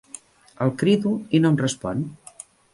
El 0.65 0.73
crido 0.83 1.13
i 1.39 1.43
no 1.45 1.53
em 1.53 1.61
respon. 1.63 2.05